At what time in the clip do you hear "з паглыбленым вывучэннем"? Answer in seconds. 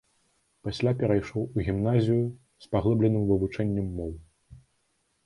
2.65-3.93